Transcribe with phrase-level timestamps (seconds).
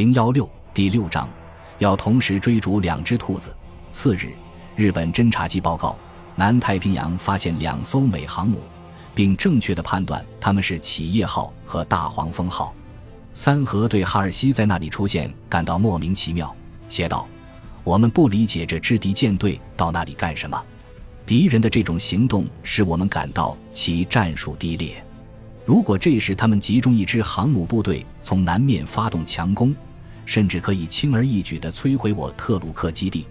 [0.00, 1.28] 零幺六第六章，
[1.78, 3.54] 要同时追逐两只兔子。
[3.90, 4.30] 次日，
[4.74, 5.94] 日本侦察机报告，
[6.36, 8.60] 南太平洋发现两艘美航母，
[9.14, 12.74] 并正确的判断他们是企业号和大黄蜂号。
[13.34, 16.56] 三河对哈尔西在那里出现感到莫名其妙，
[16.88, 17.28] 写道
[17.84, 20.64] ：“我们不理解这支敌舰队到那里干什么。
[21.26, 25.04] 敌人的这种行动使我们感到其战术低劣。
[25.66, 29.76] 如果这时他们集中一支航母部队从南面发动强攻，
[30.30, 33.26] 甚至可以轻而易举地摧毁我特鲁克基地。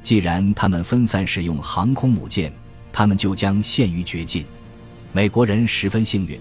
[0.00, 2.52] 既然他们分散使用航空母舰，
[2.92, 4.44] 他们就将陷于绝境。
[5.10, 6.38] 美国人十分幸运。”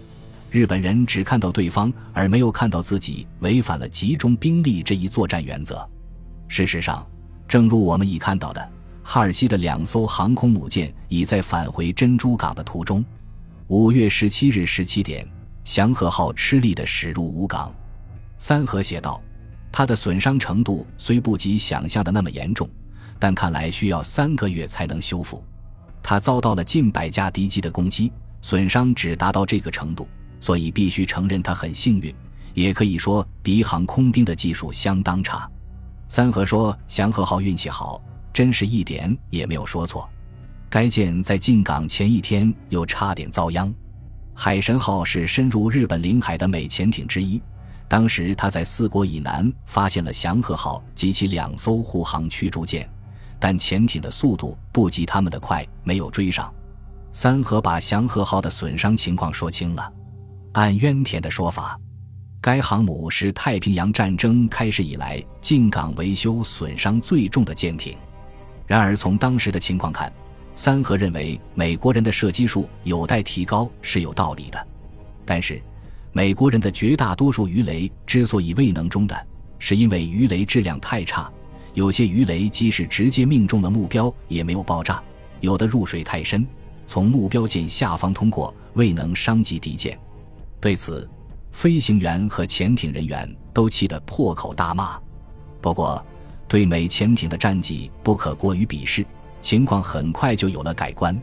[0.51, 5.89] 日本人只看到对方，而没有看到自己违反了集中兵力这一作战原则。
[6.47, 7.03] 事实上，
[7.47, 8.69] 正如我们已看到的，
[9.01, 13.03] 哈尔西的两艘航空母舰已在返回珍珠港的途中。
[13.69, 15.27] 五月十七日十七点，
[15.63, 17.73] 祥和号吃力地驶入武港。
[18.37, 19.19] 三河写道
[19.77, 22.65] ：“它的损伤程度虽不及想象的那么严重，
[23.19, 25.43] 但看来需要三个月才能修复。
[26.01, 28.09] 它遭到了近百架敌机的攻击，
[28.39, 30.07] 损伤只达到这个程度。”
[30.39, 32.15] 所以必须承认他很幸运，
[32.53, 35.49] 也可以说敌航空兵的技术相当差。
[36.07, 40.07] 三河说：“祥和号运气好，真是一点也没有说错。”
[40.69, 43.73] 该舰在进港前一天又差点遭殃。
[44.33, 47.41] 海神号是深入日本领海的美潜艇之一，
[47.87, 52.89] 当时他在四国以南发现了祥和号及其两艘护航驱逐舰，
[53.39, 56.53] 但潜艇的速度不及他们的快，没有追上。
[57.11, 59.93] 三河把祥和号的损伤情况说清了。
[60.53, 61.79] 按渊田的说法，
[62.41, 67.95] 该航母是太平洋战争开始以来进港维修损伤最重的舰艇。
[68.65, 70.11] 然而，从当时的情况看，
[70.55, 74.67] 三河认为美国人的射击术有待提高是有道理的。
[75.23, 75.61] 但是，
[76.15, 79.27] 美国人的绝大多数鱼雷之所以未能中弹，
[79.59, 81.29] 是因为鱼雷质量太差，
[81.73, 85.03] 有些鱼雷即使直接命中了目标也没有爆炸，
[85.41, 86.47] 有的入水太深，
[86.87, 89.99] 从目标舰下方通过，未能伤及敌舰。
[90.61, 91.05] 对此，
[91.51, 94.97] 飞行员和潜艇人员都气得破口大骂。
[95.59, 96.01] 不过，
[96.47, 99.05] 对美潜艇的战绩不可过于鄙视，
[99.41, 101.21] 情况很快就有了改观。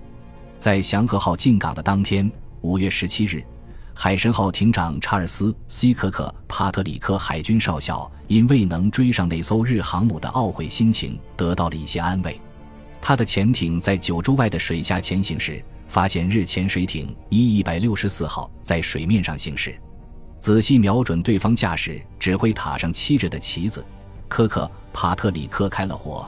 [0.58, 3.42] 在祥和号进港的当天，五月十七日，
[3.94, 12.41] 海神号艇长查尔斯·希可可·帕特里克海军少校因未能追上那艘日航母的懊悔心情得到了一些安慰。
[13.00, 15.62] 他的潜艇在九州外的水下潜行时。
[15.88, 19.78] 发现日潜水艇伊一百六十四号在水面上行驶，
[20.41, 23.84] 仔细瞄准对方驾驶指挥塔上漆着的旗子，
[24.26, 26.26] 科克帕特里克开了火，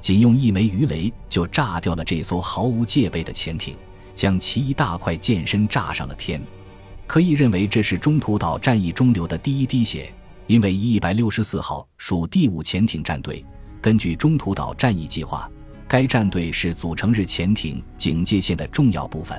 [0.00, 3.76] 仅用一枚鱼雷就炸掉了这艘毫无戒备的潜艇，
[4.14, 6.42] 将其一大块舰身炸上了天。
[7.12, 10.10] 可以认为这是中途岛战役中流的第一滴血，
[10.46, 13.44] 因为伊一百六十四号属第五潜艇战队，
[13.82, 15.46] 根据中途岛战役计划。
[15.86, 19.38] 该战队是组成日潜艇警戒线的重要部分，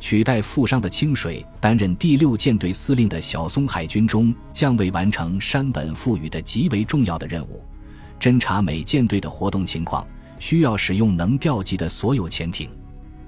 [0.00, 7.62] 取代负伤的清水担任第六舰队司令的小松海军中将未完成山本赋予的极为重要的任务——
[8.18, 10.04] 侦察美舰队的活动情况，
[10.40, 12.68] 需要使用能调集的所有潜艇。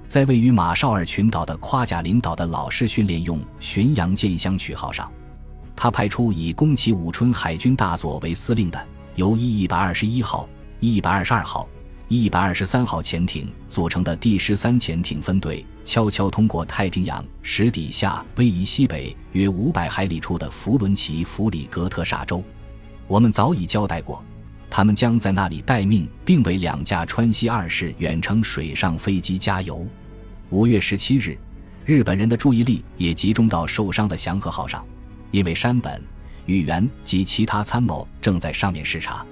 [0.08, 5.12] 在位于马绍尔群岛的夸贾林岛的老式训练用巡洋舰相取号上，
[5.76, 8.86] 他派出以宫崎武春海军大佐为司令的
[9.16, 10.48] 由伊一百二十一号、
[10.80, 11.68] 伊一百二十二号。
[12.08, 22.42] 一百二十三号潜艇组成的第十三潜艇分队，悄悄通过太平洋石底下位移西北约五百海里处的弗伦奇弗里格特沙洲。
[23.06, 24.24] 我们早已交代过，
[24.70, 29.86] 他们将在那里待命，并为两架川西二式远程水上飞机加油。
[30.50, 31.36] 五月十七日，
[31.84, 34.82] 日本人的注意力也集中到受伤的祥和号上，
[35.30, 36.02] 因为山本、
[36.46, 39.24] 宇垣及其他参谋正在上面视察。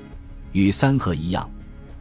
[0.52, 1.48] 与三河一样。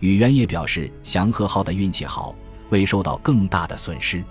[0.02, 2.36] 宇垣也表示，祥和号的运气好，
[2.70, 4.22] 未受到更大的损失。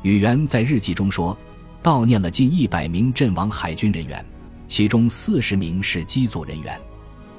[0.00, 1.36] 宇垣在日记中说，
[1.82, 4.24] 悼念了近一百名阵亡海军人员，
[4.66, 6.80] 其中四十名是机组人员，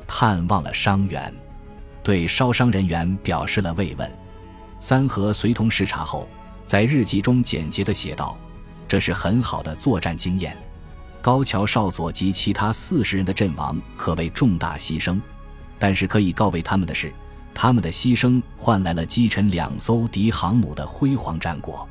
[0.06, 1.34] 探望了伤员，
[2.04, 4.10] 对烧伤人员表示了慰问。
[4.80, 6.30] 三河随同视察后，
[6.66, 8.38] 在日记中简洁地写道
[8.88, 10.58] ：“这是很好的作战经验。
[11.22, 15.20] 高桥少佐及其他四十人的阵亡可谓重大牺牲，
[15.80, 17.14] 但是可以告慰他们的是。”
[17.56, 21.88] 他们的牺牲换来了击沉两艘敌航母的辉煌战果。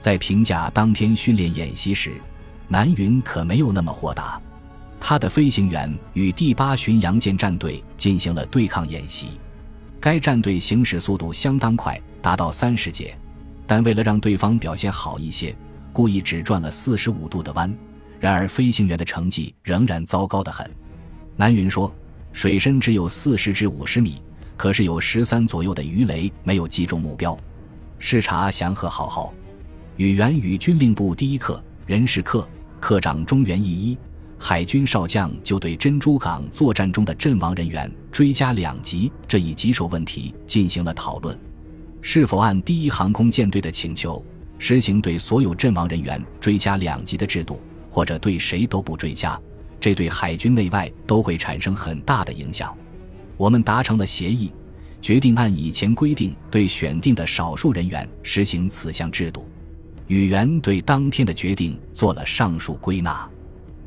[0.00, 2.14] 在评价当天训练演习时，
[2.68, 4.40] 南云可没有那么豁达。
[4.98, 9.32] 他的飞行员与第八巡洋舰战队进行了对抗演习。
[10.00, 13.14] 该战队行驶速度相当快，达到三十节，
[13.66, 15.54] 但为了让对方表现好一些，
[15.92, 17.72] 故意只转了四十五度的弯。
[18.20, 20.70] 然而飞行员的成绩仍然糟糕得很。
[21.36, 21.92] 南云说。
[22.34, 24.20] 水深只有四十至五十米，
[24.56, 27.38] 可是有十三左右的鱼雷没有击中目标。
[28.00, 29.32] 视察祥和好后，
[29.96, 32.44] 与原与军令部第一课人事课
[32.80, 33.96] 课长中原义一
[34.36, 41.38] 海军少将就对珍珠港作战中的阵亡人员追加两级这一棘手问题进行了讨论，
[42.06, 44.22] 是否按第一航空舰队的请求
[44.58, 47.58] 实行对所有阵亡人员追加两级的制度，
[47.90, 49.40] 或者对谁都不追加，
[49.80, 52.76] 这对海军内外都会产生很大的影响。
[53.38, 54.52] 我们达成了协议。
[55.00, 59.46] 决定按以前规定对选定的少数人员实行此项制度。
[60.06, 63.28] 宇垣对当天的决定做了上述归纳。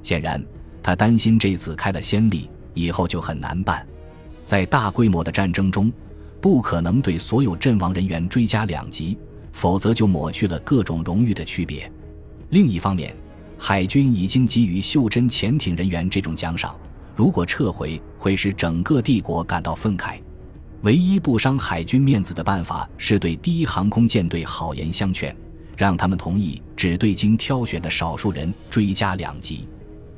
[0.01, 0.43] 显然，
[0.81, 3.85] 他担心这次开了先例，以后就很难办。
[4.45, 5.91] 在大规模的战争中，
[6.39, 9.17] 不可能对所有阵亡人员追加两级，
[9.51, 11.91] 否则就抹去了各种荣誉的区别。
[12.49, 13.15] 另一方面，
[13.57, 16.75] 海军已经给予袖珍潜艇人员这种奖赏，
[17.15, 20.19] 如果撤回，会使整个帝国感到愤慨。
[20.83, 25.35] 唯一不伤海军面子的办法是对第一航空舰队好言相劝，
[25.75, 29.67] 让他们同意只对经挑选的少数人追加两级。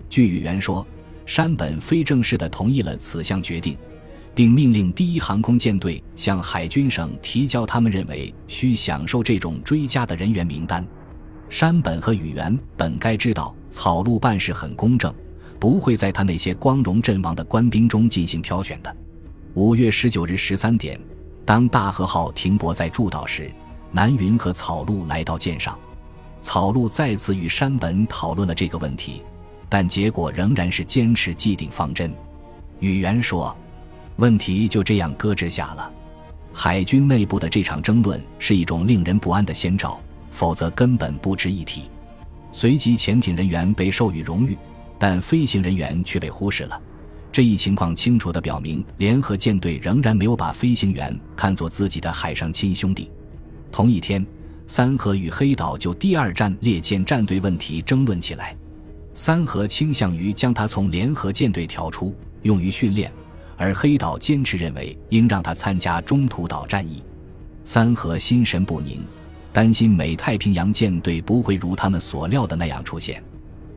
[0.10, 0.86] 据宇垣说，
[1.26, 3.78] 山本非正式地同意了此项决定，
[4.40, 10.88] 并命令第一航空舰队向海军省提交他们认为需享受这种追加的人员名单。
[11.50, 15.14] 山本和宇垣本该知道草鹿办事很公正，
[15.60, 18.96] 不会在他那些光荣阵亡的官兵中进行挑选的。
[19.56, 20.98] 五月十九日十三点，
[21.44, 23.52] 当大和号停泊在驻岛时，
[23.92, 25.78] 南云和草鹿来到舰上。
[26.40, 29.22] 草鹿再次与山本讨论了这个问题，
[29.68, 32.10] 但结果仍然是坚持既定方针。
[32.80, 33.54] 宇垣说
[34.20, 35.92] ：“问题就这样搁置下了。
[36.54, 39.98] 海军内部的这场争论是一种令人不安的先兆，
[40.30, 41.84] 否则根本不值一提。”
[42.52, 44.58] 随即，潜艇人员被授予荣誉，
[44.98, 46.82] 但飞行人员却被忽视了。
[47.32, 53.10] 这一情况清楚地表明，联合舰队仍然没有把飞行员看作自己的海上亲兄弟。
[53.72, 54.26] 同一天，
[54.68, 58.58] 三河与黑岛就第二战列舰战队问题争论起来。
[59.14, 63.12] 三河倾向于将他从联合舰队调出，用于训练，
[63.60, 67.04] 而黑岛坚持认为应让他参加中途岛战役。
[67.66, 69.04] 三河心神不宁，
[69.52, 73.22] 担心美太平洋舰队不会如他们所料的那样出现，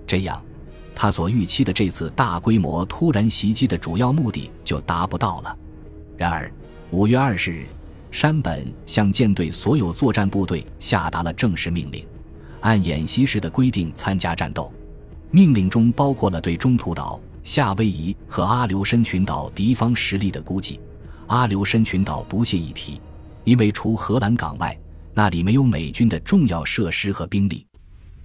[0.06, 0.40] 这样。
[0.94, 5.58] 他所预期的这次大规模突然袭击的主要目的就达不到了。
[6.17, 6.50] 然而，
[6.90, 7.67] 五月二十日，
[8.12, 12.06] 山本向舰队所有作战部队下达了正式命令，
[12.61, 14.73] 按演习时的规定参加战斗。
[15.31, 20.80] 命令中包括了对中途岛、夏威夷和阿留申群岛敌方实力的估计。
[21.26, 23.00] 阿留申群岛不屑一提，
[23.44, 24.78] 因为除荷兰港外，
[25.14, 27.66] 那里没有美军的重要设施和兵力。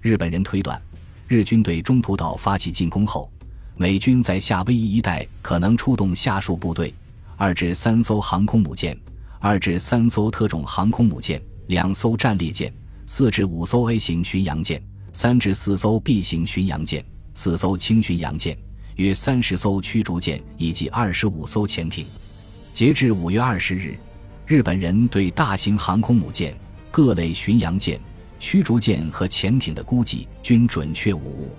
[0.00, 0.80] 日本人推断。
[1.26, 3.30] 日军对中途岛发起进攻后，
[3.76, 6.94] 美军在夏威夷一带可能出动下述部队：
[7.36, 8.98] 二至三艘航空母舰，
[9.38, 12.72] 二至三艘特种航空母舰，两艘战列舰，
[13.04, 14.82] 四至五艘 A 型巡洋舰，
[15.12, 17.04] 三至四艘 B 型巡洋舰，
[17.34, 18.56] 四艘轻巡洋舰，
[18.98, 22.04] 约三十艘驱逐舰以及二十五艘潜艇。
[22.72, 23.96] 截至五月二十日，
[24.44, 26.56] 日本人对大型航空母舰、
[26.90, 27.98] 各类巡洋舰。
[28.40, 31.50] 驱逐舰和潜艇的估计均准确无误，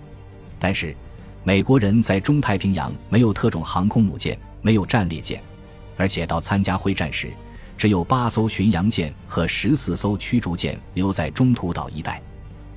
[0.57, 0.95] 但是
[1.43, 5.43] 美国人在中太平洋没有特种航空母舰，没有战列舰，
[5.97, 7.33] 而且到参加会战时，
[7.77, 12.21] 只有八艘巡洋舰和十四艘驱逐舰留在中途岛一带，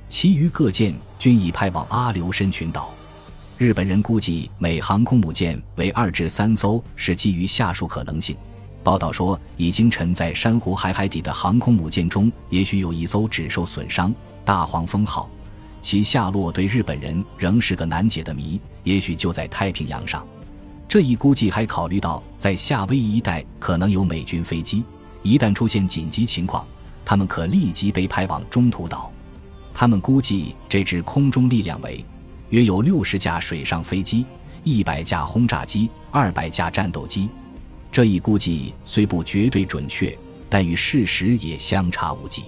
[0.09, 2.93] 其余各舰均已派往阿留申群岛。
[3.57, 8.35] 日本人估计美航空母舰为二至三艘，是基于下述可能性。
[8.83, 15.29] 报道说，已经沉在珊瑚海海底的航空母舰中，也许有一艘只受损伤“大黄蜂号”，
[15.81, 18.59] 其下落对日本人仍是个难解的谜。
[18.83, 20.27] 也许就在太平洋上。
[20.89, 24.83] 这一估计还考虑到在夏威夷一带可能有美军飞机，
[25.21, 26.65] 一旦出现紧急情况，
[27.05, 29.11] 他们可立即被派往中途岛。
[29.73, 32.03] 他们估计这支空中力量为
[32.53, 34.23] 约有六十架水上飞机、
[34.63, 37.27] 一百架轰炸机、二百架战斗机。
[37.91, 40.15] 这一估计虽不绝对准确，
[40.49, 42.43] 但与事实也相差无几。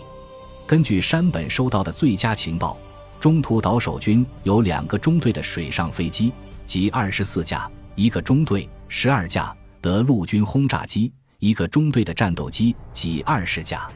[0.68, 2.78] 根据山本收到的最佳情报，
[3.20, 6.32] 中途岛守军有两个中队的水上飞机，
[6.68, 13.90] 即二十四架；一个中队十二架的陆军轰炸机；一个中队的战斗机，即二十架。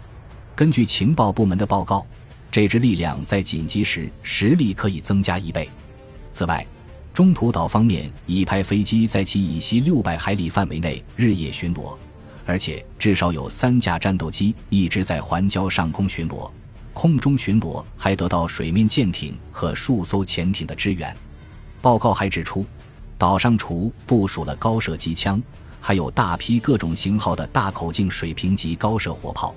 [0.55, 2.03] 根据情报部门的报告，
[2.49, 5.69] 这支力量在紧急时实力可以增加一倍。
[6.31, 6.65] 此外，
[7.13, 11.97] 中途岛方面已派飞机在其以西六百海里范围内日夜巡逻，
[12.45, 16.49] 而且至少有三架战斗机一直在环礁上空巡逻，
[16.93, 21.15] 空中巡逻还得到水面舰艇和数艘潜艇的支援。
[21.81, 22.65] 报告还指出，
[23.17, 25.41] 岛上除部署了高射机枪，
[25.81, 29.53] 还有大批各种型号的大口径水平级高射火炮。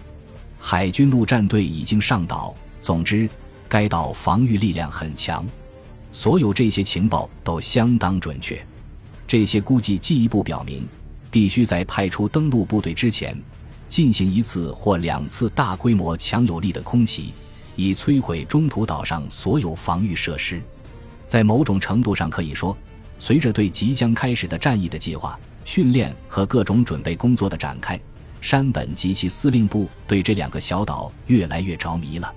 [0.58, 2.54] 海军陆战队已经上岛。
[2.80, 3.28] 总之，
[3.68, 5.46] 该岛防御力量很强。
[6.12, 8.64] 所有这些情报都相当准确。
[9.26, 10.86] 这些估计进一步表明，
[11.30, 13.36] 必须在派出登陆部队之前，
[13.88, 17.32] 进行一次或两次大规模强有力的空袭，
[17.74, 20.60] 以摧毁中途岛上所有防御设施。
[21.26, 22.76] 在某种程度上可以说，
[23.18, 27.98] 随着对即将开始的战役的计划、训练和各种准备工作的展开，
[28.42, 32.34] 山本及其司令部对这两个小岛越来越着迷了。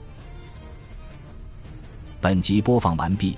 [2.21, 3.37] 本集播放完毕，